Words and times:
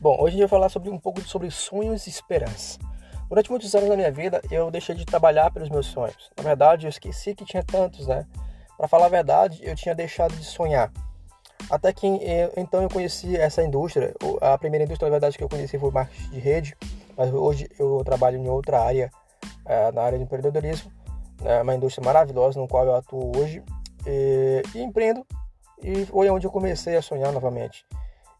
Bom, 0.00 0.16
hoje 0.20 0.36
gente 0.36 0.42
vai 0.42 0.48
falar 0.48 0.68
sobre 0.68 0.90
um 0.90 0.98
pouco 0.98 1.20
sobre 1.22 1.50
sonhos 1.50 2.06
e 2.06 2.10
esperança. 2.10 2.78
Durante 3.28 3.50
muitos 3.50 3.74
anos 3.74 3.88
da 3.88 3.96
minha 3.96 4.12
vida, 4.12 4.40
eu 4.48 4.70
deixei 4.70 4.94
de 4.94 5.04
trabalhar 5.04 5.50
pelos 5.50 5.68
meus 5.68 5.86
sonhos. 5.86 6.30
Na 6.36 6.44
verdade, 6.44 6.86
eu 6.86 6.88
esqueci 6.88 7.34
que 7.34 7.44
tinha 7.44 7.64
tantos, 7.64 8.06
né? 8.06 8.24
Para 8.76 8.86
falar 8.86 9.06
a 9.06 9.08
verdade, 9.08 9.58
eu 9.60 9.74
tinha 9.74 9.96
deixado 9.96 10.36
de 10.36 10.44
sonhar. 10.44 10.92
Até 11.68 11.92
que 11.92 12.06
eu, 12.06 12.52
então 12.56 12.80
eu 12.80 12.88
conheci 12.88 13.36
essa 13.36 13.60
indústria. 13.60 14.14
A 14.40 14.56
primeira 14.56 14.84
indústria, 14.84 15.08
na 15.08 15.14
verdade, 15.14 15.36
que 15.36 15.42
eu 15.42 15.48
conheci 15.48 15.76
foi 15.76 15.90
marketing 15.90 16.30
de 16.30 16.38
rede, 16.38 16.76
mas 17.16 17.34
hoje 17.34 17.68
eu 17.76 18.00
trabalho 18.04 18.38
em 18.38 18.48
outra 18.48 18.80
área, 18.80 19.10
é, 19.66 19.90
na 19.90 20.02
área 20.02 20.16
de 20.16 20.22
empreendedorismo. 20.22 20.92
É 21.44 21.60
uma 21.60 21.74
indústria 21.74 22.04
maravilhosa 22.04 22.60
no 22.60 22.68
qual 22.68 22.86
eu 22.86 22.94
atuo 22.94 23.36
hoje 23.36 23.64
e, 24.06 24.62
e 24.76 24.80
empreendo. 24.80 25.26
E 25.82 26.06
foi 26.06 26.30
onde 26.30 26.46
eu 26.46 26.52
comecei 26.52 26.96
a 26.96 27.02
sonhar 27.02 27.32
novamente. 27.32 27.84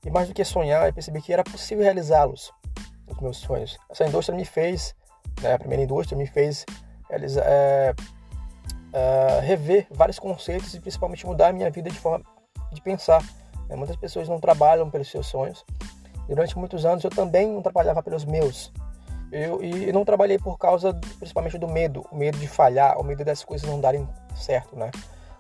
E 0.05 0.11
mais 0.11 0.29
do 0.29 0.35
que 0.35 0.45
sonhar, 0.45 0.87
eu 0.87 0.93
percebi 0.93 1.21
que 1.21 1.33
era 1.33 1.43
possível 1.43 1.85
realizá-los, 1.85 2.53
os 3.09 3.21
meus 3.21 3.39
sonhos. 3.39 3.77
Essa 3.91 4.07
indústria 4.07 4.37
me 4.37 4.45
fez, 4.45 4.95
né, 5.43 5.55
a 5.55 5.59
primeira 5.59 5.83
indústria 5.83 6.17
me 6.17 6.27
fez 6.27 6.65
realizar, 7.09 7.45
é, 7.47 7.95
é, 8.93 9.41
rever 9.41 9.87
vários 9.91 10.19
conceitos 10.19 10.75
e 10.75 10.81
principalmente 10.81 11.27
mudar 11.27 11.49
a 11.49 11.53
minha 11.53 11.71
vida 11.71 11.91
de 11.91 11.99
forma 11.99 12.25
de 12.73 12.81
pensar. 12.81 13.23
Né? 13.69 13.77
Muitas 13.77 13.97
pessoas 13.97 14.29
não 14.29 14.39
trabalham 14.39 14.91
pelos 14.91 15.11
seus 15.11 15.27
sonhos. 15.27 15.65
Durante 16.29 16.59
muitos 16.59 16.85
anos 16.85 17.03
eu 17.05 17.11
também 17.11 17.49
não 17.49 17.63
trabalhava 17.63 18.03
pelos 18.03 18.25
meus. 18.25 18.73
Eu, 19.31 19.63
e 19.63 19.93
não 19.93 20.05
trabalhei 20.05 20.39
por 20.39 20.57
causa 20.57 20.95
principalmente 21.19 21.59
do 21.59 21.69
medo, 21.69 22.05
o 22.11 22.17
medo 22.17 22.39
de 22.39 22.49
falhar, 22.49 22.99
o 22.99 23.05
medo 23.05 23.25
das 23.25 23.45
coisas 23.45 23.69
não 23.69 23.79
darem 23.79 24.09
certo, 24.35 24.75
né? 24.75 24.91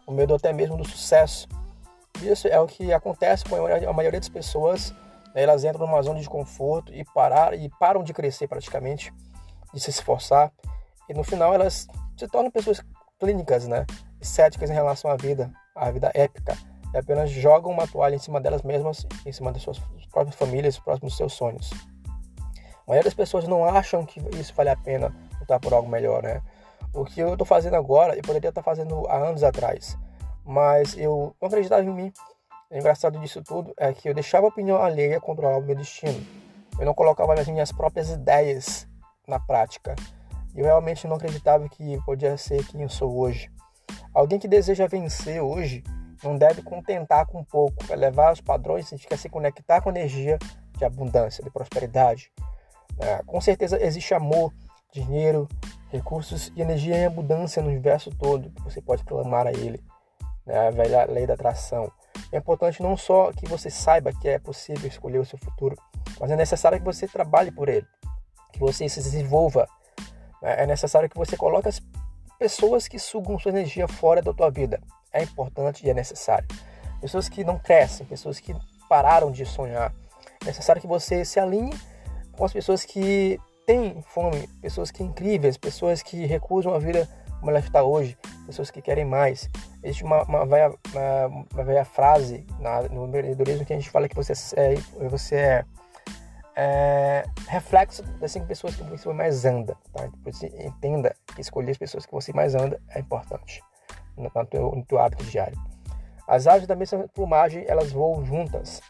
O 0.07 0.13
medo 0.13 0.35
até 0.35 0.53
mesmo 0.53 0.77
do 0.77 0.87
sucesso. 0.87 1.49
Isso 2.23 2.49
é 2.49 2.59
o 2.59 2.67
que 2.67 2.93
acontece 2.93 3.45
com 3.45 3.57
a 3.57 3.93
maioria 3.93 4.19
das 4.19 4.29
pessoas. 4.29 4.93
Né? 5.35 5.43
Elas 5.43 5.65
entram 5.65 5.87
numa 5.87 6.03
zona 6.03 6.21
de 6.21 6.29
conforto 6.29 6.93
e, 6.93 7.05
parar, 7.05 7.55
e 7.55 7.69
param 7.79 8.03
de 8.03 8.13
crescer 8.13 8.49
praticamente, 8.49 9.13
de 9.73 9.81
se 9.81 9.91
esforçar. 9.91 10.53
E 11.09 11.15
no 11.15 11.23
final 11.23 11.55
elas 11.55 11.87
se 12.17 12.27
tornam 12.29 12.51
pessoas 12.51 12.81
clínicas, 13.19 13.67
né? 13.67 13.87
céticas 14.21 14.71
em 14.71 14.75
relação 14.75 15.11
à 15.11 15.17
vida, 15.17 15.51
à 15.75 15.91
vida 15.91 16.11
épica. 16.15 16.57
E 16.93 16.99
apenas 16.99 17.31
jogam 17.31 17.71
uma 17.71 17.87
toalha 17.87 18.17
em 18.17 18.19
cima 18.19 18.41
delas 18.41 18.63
mesmas, 18.63 19.07
em 19.25 19.33
cima 19.33 19.53
das 19.53 19.63
suas 19.63 19.79
próprias 20.11 20.37
famílias, 20.37 20.79
próximos 20.79 21.13
dos 21.13 21.17
seus 21.17 21.33
sonhos. 21.35 21.71
A 22.87 22.91
maioria 22.91 23.05
das 23.05 23.15
pessoas 23.15 23.47
não 23.47 23.65
acham 23.65 24.05
que 24.05 24.19
isso 24.39 24.55
vale 24.55 24.71
a 24.71 24.77
pena 24.77 25.15
lutar 25.39 25.61
por 25.61 25.75
algo 25.75 25.89
melhor, 25.89 26.23
né? 26.23 26.41
O 26.95 27.05
que 27.05 27.21
eu 27.21 27.33
estou 27.33 27.47
fazendo 27.47 27.77
agora, 27.77 28.17
eu 28.17 28.23
poderia 28.23 28.49
estar 28.49 28.63
fazendo 28.63 29.07
há 29.09 29.17
anos 29.17 29.45
atrás 29.45 29.99
mas 30.49 30.97
eu 30.97 31.37
não 31.41 31.47
acreditava 31.47 31.85
em 31.85 31.93
mim. 31.93 32.13
O 32.71 32.77
engraçado 32.77 33.19
disso 33.21 33.43
tudo 33.43 33.75
é 33.77 33.93
que 33.93 34.09
eu 34.09 34.15
deixava 34.15 34.47
a 34.47 34.49
opinião 34.49 34.83
alheia 34.83 35.21
controlar 35.21 35.59
o 35.59 35.63
meu 35.63 35.77
destino. 35.77 36.27
Eu 36.79 36.87
não 36.87 36.95
colocava 36.95 37.35
as 37.35 37.47
minhas 37.47 37.71
próprias 37.71 38.09
ideias 38.09 38.89
na 39.27 39.39
prática. 39.39 39.95
Eu 40.57 40.65
realmente 40.65 41.07
não 41.07 41.17
acreditava 41.17 41.69
que 41.69 42.01
podia 42.03 42.35
ser 42.39 42.67
quem 42.67 42.81
eu 42.81 42.89
sou 42.89 43.19
hoje. 43.19 43.51
Alguém 44.15 44.39
que 44.39 44.49
deseja 44.49 44.87
vencer 44.87 45.43
hoje 45.43 45.85
não 46.25 46.37
deve 46.37 46.63
contentar 46.63 47.27
com 47.27 47.45
pouco, 47.45 47.85
elevar 47.93 48.33
os 48.33 48.41
padrões 48.41 48.89
significa 48.89 49.19
se 49.19 49.29
conectar 49.29 49.83
com 49.83 49.91
energia 49.91 50.39
de 50.79 50.85
abundância, 50.85 51.45
de 51.45 51.51
prosperidade. 51.51 52.33
É, 52.99 53.23
com 53.23 53.39
certeza 53.39 53.81
existe 53.85 54.15
amor, 54.15 54.53
dinheiro, 54.93 55.47
recursos 55.91 56.51
e 56.57 56.63
energia 56.63 56.97
em 56.97 57.05
abundância 57.05 57.63
no 57.63 57.69
universo 57.69 58.11
todo 58.11 58.51
que 58.51 58.63
você 58.63 58.81
pode 58.81 59.05
clamar 59.05 59.47
a 59.47 59.53
ele 59.53 59.79
né, 60.49 60.69
a 60.69 60.71
velha 60.71 61.05
lei 61.05 61.27
da 61.27 61.35
atração. 61.35 61.93
É 62.33 62.39
importante 62.39 62.83
não 62.83 62.97
só 62.97 63.31
que 63.33 63.47
você 63.47 63.71
saiba 63.71 64.13
que 64.13 64.29
é 64.29 64.39
possível 64.39 64.89
escolher 64.89 65.19
o 65.19 65.25
seu 65.25 65.39
futuro, 65.39 65.77
mas 66.19 66.31
é 66.31 66.37
necessário 66.37 66.79
que 66.79 66.85
você 66.85 67.07
trabalhe 67.07 67.51
por 67.53 67.69
ele, 67.69 67.87
que 68.53 68.59
você 68.59 68.89
se 68.89 69.03
desenvolva. 69.03 69.69
Né? 70.43 70.63
É 70.63 70.67
necessário 70.67 71.09
que 71.09 71.17
você 71.17 71.37
coloque 71.37 71.69
as 71.69 71.81
pessoas 72.39 72.89
que 72.89 72.99
sugam 72.99 73.39
sua 73.39 73.51
energia 73.51 73.87
fora 73.87 74.23
da 74.23 74.33
tua 74.33 74.51
vida. 74.51 74.81
É 75.13 75.23
importante 75.23 75.87
e 75.87 75.91
é 75.91 75.95
necessário. 75.95 76.49
Pessoas 77.01 77.29
que 77.29 77.45
não 77.45 77.59
crescem, 77.59 78.07
pessoas 78.07 78.41
que 78.41 78.57
pararam 78.89 79.31
de 79.31 79.45
sonhar. 79.45 79.93
É 80.43 80.47
necessário 80.47 80.81
que 80.81 80.89
você 80.89 81.25
se 81.25 81.39
alinhe 81.39 81.73
com 82.33 82.45
as 82.45 82.53
pessoas 82.53 82.85
que 82.85 83.39
têm 83.67 84.03
fome, 84.09 84.49
pessoas 84.61 84.91
que 84.91 85.03
incríveis, 85.03 85.57
pessoas 85.57 86.03
que 86.03 86.25
recusam 86.27 86.75
a 86.75 86.79
vida 86.79 87.09
como 87.39 87.51
ela 87.51 87.61
está 87.61 87.83
hoje, 87.83 88.17
pessoas 88.49 88.71
que 88.71 88.81
querem 88.81 89.05
mais. 89.05 89.49
Existe 89.83 90.05
uma, 90.05 90.23
uma, 90.23 90.47
velha, 90.47 90.75
uma, 90.91 91.45
uma 91.53 91.65
velha 91.65 91.85
frase 91.85 92.47
na, 92.59 92.83
no 92.83 93.07
empreendedorismo 93.07 93.65
que 93.65 93.75
a 93.75 93.77
gente 93.77 93.91
fala 93.91 94.09
que 94.09 94.17
você 94.17 94.33
é, 94.57 94.75
você 95.07 95.37
é, 95.37 95.65
é 96.57 97.25
reflexo 97.47 98.03
das 98.19 98.33
cinco 98.33 98.47
pessoas 98.47 98.75
que 98.75 98.83
você 98.85 99.13
mais 99.13 99.45
anda. 99.45 99.77
Tá? 99.93 100.09
Você 100.25 100.47
entenda 100.61 101.15
que 101.35 101.43
escolher 101.43 101.73
as 101.73 101.79
pessoas 101.79 102.07
que 102.07 102.13
você 102.13 102.33
mais 102.33 102.55
anda 102.55 102.81
é 102.89 103.01
importante 103.01 103.63
no, 104.17 104.31
no, 104.35 104.47
teu, 104.47 104.73
no 104.75 104.85
teu 104.85 104.99
hábito 104.99 105.25
diário. 105.25 105.59
As 106.27 106.47
aves 106.47 106.67
da 106.67 106.75
mesma 106.75 107.07
plumagem, 107.09 107.65
elas 107.69 107.93
voam 107.93 108.25
juntas. 108.25 108.81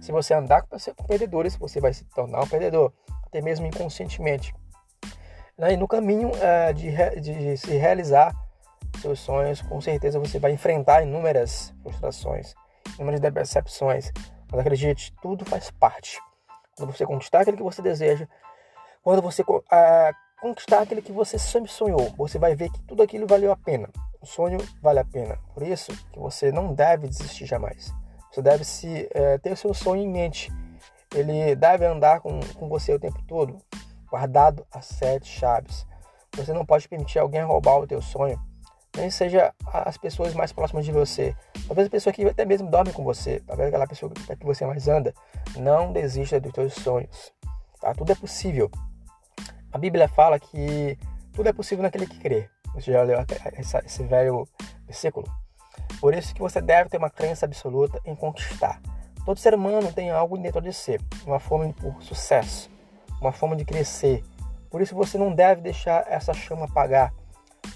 Se 0.00 0.12
você 0.12 0.32
andar 0.32 0.62
com 0.62 1.04
perdedores, 1.06 1.56
você 1.56 1.80
vai 1.80 1.92
se 1.92 2.04
tornar 2.04 2.42
um 2.42 2.46
perdedor, 2.46 2.92
até 3.26 3.40
mesmo 3.40 3.66
inconscientemente. 3.66 4.54
Né? 5.56 5.72
E 5.72 5.76
no 5.76 5.88
caminho 5.88 6.30
é, 6.40 6.72
de, 6.72 6.92
de 7.20 7.56
se 7.56 7.76
realizar 7.76 8.32
seus 9.00 9.20
sonhos, 9.20 9.62
com 9.62 9.80
certeza 9.80 10.18
você 10.18 10.38
vai 10.38 10.52
enfrentar 10.52 11.02
inúmeras 11.02 11.74
frustrações, 11.82 12.54
inúmeras 12.96 13.20
decepções. 13.20 14.12
Mas 14.50 14.60
acredite, 14.60 15.14
tudo 15.20 15.44
faz 15.44 15.70
parte. 15.70 16.18
Quando 16.76 16.92
você 16.92 17.04
conquistar 17.04 17.40
aquilo 17.40 17.56
que 17.56 17.62
você 17.62 17.82
deseja, 17.82 18.26
quando 19.02 19.20
você 19.20 19.42
uh, 19.42 20.14
conquistar 20.40 20.80
aquilo 20.82 21.02
que 21.02 21.12
você 21.12 21.38
sempre 21.38 21.70
sonhou, 21.70 22.12
você 22.16 22.38
vai 22.38 22.54
ver 22.54 22.70
que 22.70 22.80
tudo 22.82 23.02
aquilo 23.02 23.26
valeu 23.26 23.52
a 23.52 23.56
pena. 23.56 23.88
O 24.20 24.26
sonho 24.26 24.58
vale 24.80 24.98
a 24.98 25.04
pena. 25.04 25.38
Por 25.54 25.62
isso 25.62 25.92
que 26.12 26.18
você 26.18 26.50
não 26.50 26.74
deve 26.74 27.08
desistir 27.08 27.46
jamais. 27.46 27.92
Você 28.30 28.42
deve 28.42 28.64
se, 28.64 29.08
uh, 29.14 29.38
ter 29.40 29.52
o 29.52 29.56
seu 29.56 29.74
sonho 29.74 30.02
em 30.02 30.08
mente. 30.08 30.50
Ele 31.14 31.54
deve 31.54 31.84
andar 31.84 32.20
com, 32.20 32.40
com 32.58 32.68
você 32.68 32.94
o 32.94 32.98
tempo 32.98 33.22
todo 33.26 33.58
guardado 34.10 34.66
as 34.72 34.86
sete 34.86 35.26
chaves. 35.26 35.86
Você 36.34 36.52
não 36.52 36.64
pode 36.64 36.88
permitir 36.88 37.18
alguém 37.18 37.42
roubar 37.42 37.78
o 37.78 37.86
teu 37.86 38.00
sonho, 38.00 38.40
nem 38.98 39.10
seja 39.10 39.54
as 39.72 39.96
pessoas 39.96 40.34
mais 40.34 40.52
próximas 40.52 40.84
de 40.84 40.92
você. 40.92 41.34
Talvez 41.66 41.86
a 41.86 41.90
pessoa 41.90 42.12
que 42.12 42.24
até 42.26 42.44
mesmo 42.44 42.70
dorme 42.70 42.92
com 42.92 43.04
você, 43.04 43.40
talvez 43.46 43.68
aquela 43.68 43.86
pessoa 43.86 44.12
que 44.12 44.44
você 44.44 44.66
mais 44.66 44.88
anda, 44.88 45.14
não 45.56 45.92
desista 45.92 46.40
dos 46.40 46.52
teus 46.52 46.74
sonhos. 46.74 47.32
Tá? 47.80 47.94
Tudo 47.94 48.12
é 48.12 48.14
possível. 48.14 48.70
A 49.72 49.78
Bíblia 49.78 50.08
fala 50.08 50.38
que 50.38 50.98
tudo 51.32 51.48
é 51.48 51.52
possível 51.52 51.82
naquele 51.82 52.06
que 52.06 52.18
crê. 52.18 52.48
Você 52.74 52.92
já 52.92 53.02
leu 53.02 53.18
esse 53.84 54.02
velho 54.04 54.46
versículo? 54.86 55.26
Por 56.00 56.14
isso 56.14 56.34
que 56.34 56.40
você 56.40 56.60
deve 56.60 56.90
ter 56.90 56.98
uma 56.98 57.10
crença 57.10 57.46
absoluta 57.46 58.00
em 58.04 58.14
conquistar. 58.14 58.80
Todo 59.24 59.38
ser 59.38 59.54
humano 59.54 59.92
tem 59.92 60.10
algo 60.10 60.38
dentro 60.38 60.60
de 60.60 60.72
si, 60.72 60.98
uma 61.26 61.38
fome 61.38 61.72
por 61.72 62.02
sucesso, 62.02 62.70
uma 63.20 63.32
forma 63.32 63.54
de 63.56 63.64
crescer. 63.64 64.24
Por 64.70 64.80
isso 64.80 64.94
você 64.94 65.18
não 65.18 65.34
deve 65.34 65.60
deixar 65.60 66.04
essa 66.08 66.32
chama 66.32 66.64
apagar. 66.64 67.12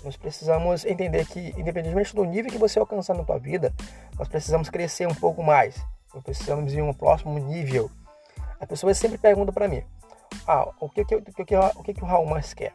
Nós 0.04 0.16
precisamos 0.16 0.84
entender 0.84 1.26
que, 1.26 1.54
independentemente 1.56 2.14
do 2.14 2.24
nível 2.24 2.50
que 2.50 2.58
você 2.58 2.78
alcançar 2.78 3.14
na 3.14 3.24
tua 3.24 3.38
vida, 3.38 3.72
nós 4.18 4.28
precisamos 4.28 4.68
crescer 4.68 5.06
um 5.06 5.14
pouco 5.14 5.42
mais. 5.42 5.80
Nós 6.12 6.22
precisamos 6.22 6.72
ir 6.74 6.82
um 6.82 6.92
próximo 6.92 7.38
nível. 7.38 7.90
As 8.60 8.68
pessoas 8.68 8.98
sempre 8.98 9.18
perguntam 9.18 9.54
para 9.54 9.68
mim: 9.68 9.82
ah, 10.46 10.68
o 10.80 10.88
que, 10.88 11.04
que, 11.04 11.14
o, 11.14 11.22
que, 11.22 11.56
o 11.56 11.82
que, 11.82 11.94
que 11.94 12.02
o 12.02 12.06
Raul 12.06 12.26
mais 12.26 12.52
quer? 12.52 12.72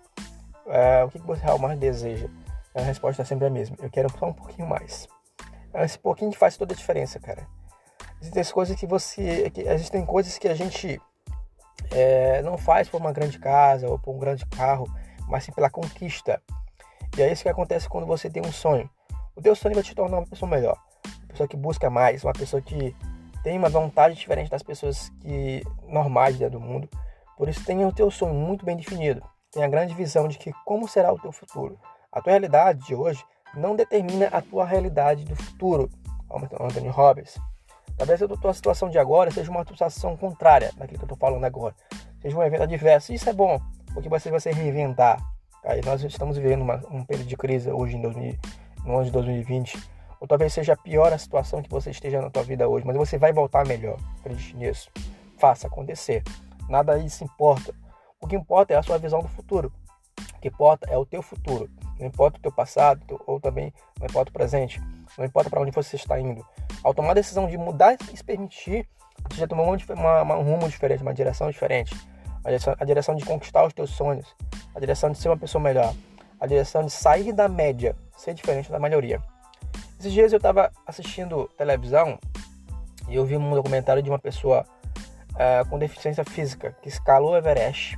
É, 0.67 1.03
o 1.03 1.09
que, 1.09 1.19
que 1.19 1.25
você 1.25 1.43
Raul 1.43 1.59
mais 1.59 1.77
deseja? 1.79 2.29
A 2.73 2.81
resposta 2.81 3.21
é 3.21 3.25
sempre 3.25 3.47
a 3.47 3.49
mesma: 3.49 3.75
eu 3.81 3.89
quero 3.89 4.09
só 4.17 4.27
um 4.27 4.33
pouquinho 4.33 4.67
mais. 4.67 5.07
Esse 5.73 5.99
pouquinho 5.99 6.31
que 6.31 6.37
faz 6.37 6.57
toda 6.57 6.73
a 6.73 6.77
diferença, 6.77 7.19
cara. 7.19 7.47
Existem 8.21 8.43
coisas 8.53 8.75
que 8.75 8.87
você. 8.87 9.49
Que, 9.49 9.61
existem 9.61 10.05
coisas 10.05 10.37
que 10.37 10.47
a 10.47 10.55
gente 10.55 10.99
é, 11.91 12.41
não 12.41 12.57
faz 12.57 12.89
por 12.89 12.99
uma 12.99 13.11
grande 13.11 13.37
casa 13.37 13.87
ou 13.87 13.99
por 13.99 14.13
um 14.13 14.17
grande 14.17 14.45
carro, 14.45 14.87
mas 15.27 15.43
sim 15.43 15.51
pela 15.51 15.69
conquista. 15.69 16.41
E 17.15 17.21
é 17.21 17.31
isso 17.31 17.43
que 17.43 17.49
acontece 17.49 17.87
quando 17.87 18.07
você 18.07 18.29
tem 18.29 18.43
um 18.45 18.51
sonho. 18.51 18.89
O 19.35 19.41
teu 19.41 19.55
sonho 19.55 19.75
vai 19.75 19.83
te 19.83 19.93
tornar 19.93 20.17
uma 20.17 20.27
pessoa 20.27 20.49
melhor, 20.49 20.77
uma 21.05 21.27
pessoa 21.27 21.47
que 21.47 21.55
busca 21.55 21.89
mais, 21.89 22.23
uma 22.23 22.33
pessoa 22.33 22.61
que 22.61 22.95
tem 23.43 23.57
uma 23.57 23.69
vontade 23.69 24.15
diferente 24.15 24.49
das 24.49 24.63
pessoas 24.63 25.09
que 25.21 25.63
normais 25.87 26.37
do 26.37 26.59
mundo. 26.59 26.89
Por 27.37 27.47
isso 27.47 27.63
tenha 27.63 27.87
o 27.87 27.93
teu 27.93 28.09
sonho 28.09 28.33
muito 28.33 28.65
bem 28.65 28.75
definido. 28.75 29.21
Tenha 29.51 29.65
a 29.65 29.69
grande 29.69 29.93
visão 29.93 30.27
de 30.27 30.37
que 30.37 30.51
como 30.65 30.87
será 30.87 31.13
o 31.13 31.19
teu 31.19 31.31
futuro. 31.31 31.79
A 32.11 32.21
tua 32.21 32.31
realidade 32.31 32.85
de 32.85 32.95
hoje 32.95 33.23
não 33.55 33.75
determina 33.75 34.27
a 34.27 34.41
tua 34.41 34.65
realidade 34.65 35.23
do 35.23 35.35
futuro. 35.35 35.89
Anthony 36.59 36.89
Robbins. 36.89 37.37
Talvez 37.95 38.21
a 38.21 38.27
tua 38.27 38.53
situação 38.53 38.89
de 38.89 38.99
agora 38.99 39.31
seja 39.31 39.49
uma 39.49 39.65
situação 39.65 40.17
contrária 40.17 40.71
daquilo 40.77 40.99
que 40.99 41.05
eu 41.05 41.13
estou 41.13 41.17
falando 41.17 41.43
agora. 41.45 41.73
Seja 42.21 42.37
um 42.37 42.43
evento 42.43 42.63
adverso. 42.63 43.13
Isso 43.13 43.29
é 43.29 43.33
bom, 43.33 43.59
porque 43.93 44.09
você 44.09 44.29
vai 44.29 44.39
se 44.39 44.51
reinventar. 44.51 45.19
Aí 45.67 45.81
nós 45.83 46.01
estamos 46.01 46.37
vivendo 46.37 46.61
uma, 46.61 46.81
um 46.89 47.03
período 47.03 47.27
de 47.27 47.35
crise 47.35 47.69
hoje 47.69 47.97
em 47.97 48.01
2000, 48.01 48.37
no 48.85 48.95
ano 48.95 49.03
de 49.03 49.11
2020. 49.11 49.77
Ou 50.17 50.25
talvez 50.25 50.53
seja 50.53 50.77
pior 50.77 51.11
a 51.11 51.17
situação 51.17 51.61
que 51.61 51.69
você 51.69 51.91
esteja 51.91 52.21
na 52.21 52.29
tua 52.29 52.41
vida 52.41 52.67
hoje, 52.69 52.87
mas 52.87 52.95
você 52.95 53.17
vai 53.17 53.33
voltar 53.33 53.67
melhor. 53.67 53.97
Acredite 54.19 54.55
nisso. 54.55 54.89
faça 55.37 55.67
acontecer. 55.67 56.23
Nada 56.69 56.97
disso 56.97 57.25
importa. 57.25 57.75
O 58.21 58.27
que 58.27 58.35
importa 58.35 58.73
é 58.73 58.77
a 58.77 58.81
sua 58.81 58.97
visão 58.97 59.21
do 59.21 59.27
futuro. 59.27 59.71
O 60.35 60.39
que 60.39 60.47
importa 60.47 60.89
é 60.89 60.97
o 60.97 61.05
teu 61.05 61.21
futuro. 61.21 61.69
Não 61.99 62.07
importa 62.07 62.39
o 62.39 62.41
teu 62.41 62.51
passado 62.51 63.01
ou 63.27 63.37
também 63.37 63.73
não 63.99 64.07
importa 64.07 64.29
o 64.29 64.33
presente. 64.33 64.81
Não 65.17 65.25
importa 65.25 65.49
para 65.49 65.59
onde 65.61 65.71
você 65.71 65.97
está 65.97 66.17
indo. 66.17 66.45
Ao 66.81 66.93
tomar 66.93 67.11
a 67.11 67.15
decisão 67.15 67.45
de 67.45 67.57
mudar 67.57 67.97
e 68.13 68.17
se 68.17 68.23
permitir, 68.23 68.87
você 69.29 69.41
já 69.41 69.47
tomou 69.47 69.65
uma, 69.65 70.37
um 70.37 70.43
rumo 70.43 70.69
diferente, 70.69 71.03
uma 71.03 71.13
direção 71.13 71.51
diferente. 71.51 71.93
A 72.45 72.47
direção, 72.47 72.75
a 72.79 72.85
direção 72.85 73.15
de 73.15 73.25
conquistar 73.25 73.65
os 73.65 73.73
teus 73.73 73.89
sonhos. 73.89 74.33
A 74.77 74.79
direção 74.79 75.09
de 75.09 75.17
ser 75.17 75.27
uma 75.27 75.37
pessoa 75.37 75.59
melhor. 75.59 75.91
A 76.39 76.45
direção 76.45 76.85
de 76.85 76.91
sair 76.91 77.33
da 77.33 77.49
média, 77.49 77.95
ser 78.15 78.35
diferente 78.35 78.71
da 78.71 78.77
maioria. 78.77 79.19
Esses 79.99 80.13
dias 80.13 80.31
eu 80.31 80.37
estava 80.37 80.71
assistindo 80.85 81.49
televisão 81.57 82.19
e 83.09 83.15
eu 83.15 83.25
vi 83.25 83.35
um 83.35 83.55
documentário 83.55 84.03
de 84.03 84.09
uma 84.11 84.19
pessoa 84.19 84.63
uh, 85.31 85.67
com 85.67 85.79
deficiência 85.79 86.23
física 86.23 86.77
que 86.79 86.89
escalou 86.89 87.31
o 87.31 87.35
Everest. 87.35 87.97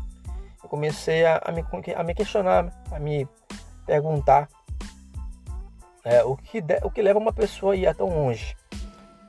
Eu 0.63 0.69
comecei 0.69 1.25
a, 1.25 1.41
a, 1.43 1.51
me, 1.51 1.65
a 1.93 2.01
me 2.01 2.13
questionar, 2.13 2.71
a 2.89 2.97
me 2.97 3.27
perguntar 3.85 4.47
é, 6.05 6.23
o, 6.23 6.37
que 6.37 6.61
de, 6.61 6.79
o 6.81 6.89
que 6.89 7.01
leva 7.01 7.19
uma 7.19 7.33
pessoa 7.33 7.73
a 7.73 7.75
ir 7.75 7.93
tão 7.93 8.07
longe, 8.07 8.55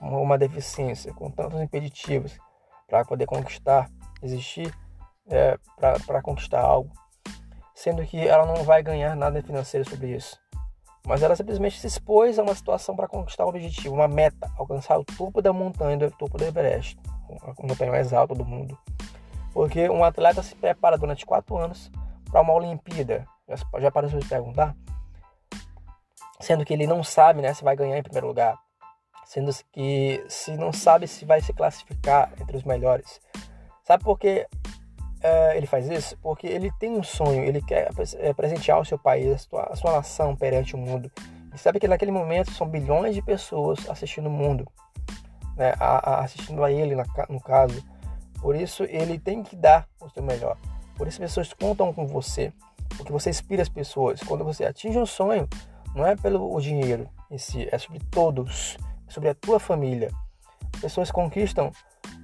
uma, 0.00 0.19
uma 0.19 0.38
deficiência, 0.38 1.12
com 1.12 1.29
tantos 1.32 1.61
impeditivos, 1.61 2.38
para 2.87 3.05
poder 3.05 3.26
conquistar, 3.26 3.91
existir, 4.23 4.73
é, 5.29 5.58
para 6.06 6.23
conquistar 6.23 6.61
algo, 6.61 6.93
sendo 7.81 8.05
que 8.05 8.29
ela 8.29 8.44
não 8.44 8.62
vai 8.62 8.82
ganhar 8.82 9.17
nada 9.17 9.43
financeiro 9.43 9.88
sobre 9.88 10.15
isso. 10.15 10.38
Mas 11.06 11.23
ela 11.23 11.35
simplesmente 11.35 11.81
se 11.81 11.87
expôs 11.87 12.38
a 12.38 12.43
uma 12.43 12.55
situação 12.55 12.94
para 12.94 13.09
conquistar 13.09 13.47
um 13.47 13.49
objetivo, 13.49 13.94
uma 13.94 14.06
meta, 14.06 14.53
alcançar 14.59 14.99
o 14.99 15.05
topo 15.05 15.41
da 15.41 15.50
montanha, 15.50 16.06
o 16.06 16.11
topo 16.11 16.37
do 16.37 16.44
Everest, 16.44 16.99
a 17.43 17.67
montanha 17.67 17.91
mais 17.91 18.12
alta 18.12 18.35
do 18.35 18.44
mundo. 18.44 18.79
Porque 19.55 19.88
um 19.88 20.05
atleta 20.05 20.43
se 20.43 20.55
prepara 20.55 20.99
durante 20.99 21.25
quatro 21.25 21.56
anos 21.56 21.91
para 22.31 22.43
uma 22.43 22.53
Olimpíada. 22.53 23.27
Já, 23.49 23.56
já 23.81 24.19
de 24.19 24.29
perguntar? 24.29 24.76
Sendo 26.38 26.67
que 26.67 26.75
ele 26.75 26.87
não 26.87 27.03
sabe 27.03 27.41
né, 27.41 27.55
se 27.55 27.65
vai 27.65 27.75
ganhar 27.75 27.97
em 27.97 28.03
primeiro 28.03 28.26
lugar. 28.26 28.59
Sendo 29.25 29.50
que 29.73 30.23
se 30.29 30.55
não 30.55 30.71
sabe 30.71 31.09
se 31.09 31.25
vai 31.25 31.41
se 31.41 31.55
classificar 31.55 32.31
entre 32.38 32.59
os 32.59 32.62
melhores. 32.62 33.23
Sabe 33.85 34.05
por 34.05 34.19
que 34.19 34.47
é, 35.22 35.56
ele 35.56 35.67
faz 35.67 35.88
isso? 35.88 36.17
Porque 36.19 36.46
ele 36.46 36.70
tem 36.78 36.90
um 36.93 37.02
sonho, 37.02 37.44
ele 37.44 37.61
quer 37.61 37.90
é, 38.19 38.32
presentear 38.32 38.81
o 38.81 38.84
seu 38.84 38.99
país, 38.99 39.32
a 39.32 39.38
sua, 39.38 39.62
a 39.64 39.76
sua 39.76 39.93
nação 39.93 40.34
perante 40.34 40.75
o 40.75 40.78
mundo. 40.78 41.11
E 41.55 41.58
sabe 41.58 41.78
que 41.78 41.88
naquele 41.88 42.11
momento 42.11 42.52
são 42.52 42.67
bilhões 42.67 43.14
de 43.14 43.22
pessoas 43.22 43.88
assistindo 43.88 44.28
o 44.28 44.31
mundo, 44.31 44.67
né, 45.56 45.75
a, 45.78 46.11
a, 46.11 46.25
assistindo 46.25 46.64
a 46.64 46.72
ele, 46.72 46.94
na, 46.94 47.05
no 47.28 47.40
caso. 47.40 47.84
Por 48.40 48.56
isso 48.56 48.84
ele 48.84 49.19
tem 49.19 49.43
que 49.43 49.55
dar 49.55 49.87
o 50.00 50.08
seu 50.08 50.22
melhor. 50.22 50.56
Por 50.96 51.06
isso 51.06 51.23
as 51.23 51.28
pessoas 51.28 51.52
contam 51.52 51.93
com 51.93 52.06
você, 52.06 52.52
porque 52.96 53.12
você 53.12 53.31
inspira 53.31 53.62
as 53.62 53.69
pessoas. 53.69 54.20
Quando 54.20 54.44
você 54.44 54.64
atinge 54.64 54.99
um 54.99 55.06
sonho, 55.06 55.46
não 55.94 56.06
é 56.06 56.16
pelo 56.16 56.58
dinheiro 56.61 57.08
em 57.31 57.37
si, 57.37 57.69
é 57.70 57.76
sobre 57.76 58.00
todos, 58.11 58.78
é 59.06 59.11
sobre 59.11 59.28
a 59.28 59.34
tua 59.34 59.61
família. 59.61 60.11
As 60.75 60.81
pessoas 60.81 61.11
conquistam 61.11 61.73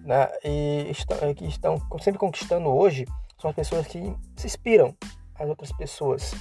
né, 0.06 0.28
e 0.44 0.86
estão, 0.88 1.34
que 1.34 1.44
estão 1.46 1.82
sempre 2.00 2.18
conquistando 2.18 2.68
hoje 2.68 3.04
são 3.38 3.50
as 3.50 3.56
pessoas 3.56 3.86
que 3.86 4.14
se 4.36 4.46
inspiram 4.46 4.96
as 5.34 5.48
outras 5.48 5.72
pessoas. 5.72 6.32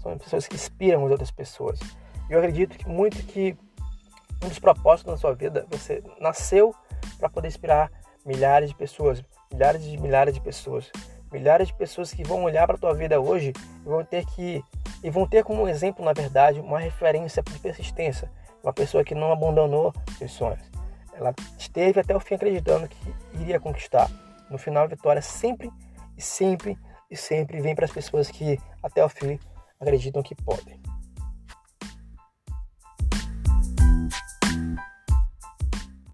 São 0.00 0.12
as 0.12 0.22
pessoas 0.22 0.46
que 0.46 0.54
inspiram 0.54 1.04
as 1.04 1.10
outras 1.10 1.30
pessoas. 1.30 1.80
Eu 2.30 2.38
acredito 2.38 2.78
que 2.78 2.88
muito 2.88 3.22
que 3.26 3.56
um 4.42 4.48
dos 4.48 4.58
propósitos 4.58 5.12
da 5.12 5.18
sua 5.18 5.34
vida, 5.34 5.66
você 5.70 6.02
nasceu 6.20 6.74
para 7.18 7.28
poder 7.28 7.48
inspirar 7.48 7.90
milhares 8.24 8.70
de 8.70 8.76
pessoas, 8.76 9.22
milhares 9.52 9.82
de 9.82 9.98
milhares 9.98 10.32
de 10.32 10.40
pessoas, 10.40 10.90
milhares 11.32 11.68
de 11.68 11.74
pessoas 11.74 12.12
que 12.12 12.22
vão 12.22 12.44
olhar 12.44 12.66
para 12.66 12.76
a 12.76 12.78
tua 12.78 12.94
vida 12.94 13.20
hoje 13.20 13.52
e 13.84 13.88
vão 13.88 14.04
ter 14.04 14.24
que 14.26 14.62
e 15.02 15.10
vão 15.10 15.26
ter 15.26 15.44
como 15.44 15.68
exemplo, 15.68 16.02
na 16.02 16.14
verdade, 16.14 16.60
uma 16.60 16.78
referência 16.78 17.42
de 17.42 17.58
persistência, 17.58 18.30
uma 18.62 18.72
pessoa 18.72 19.04
que 19.04 19.14
não 19.14 19.30
abandonou 19.30 19.92
seus 20.16 20.32
sonhos. 20.32 20.73
Ela 21.14 21.34
esteve 21.58 22.00
até 22.00 22.14
o 22.14 22.20
fim 22.20 22.34
acreditando 22.34 22.88
que 22.88 23.14
iria 23.40 23.60
conquistar. 23.60 24.10
No 24.50 24.58
final, 24.58 24.84
a 24.84 24.88
vitória 24.88 25.22
sempre 25.22 25.70
e 26.16 26.22
sempre 26.22 26.76
e 27.10 27.16
sempre 27.16 27.60
vem 27.60 27.74
para 27.74 27.84
as 27.84 27.92
pessoas 27.92 28.30
que 28.30 28.58
até 28.82 29.04
o 29.04 29.08
fim 29.08 29.38
acreditam 29.80 30.22
que 30.22 30.34
podem. 30.34 30.83